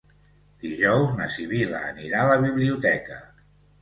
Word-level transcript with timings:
Dijous 0.61 1.11
na 1.19 1.27
Sibil·la 1.35 1.81
anirà 1.91 2.23
a 2.25 2.31
la 2.33 2.39
biblioteca. 2.49 3.19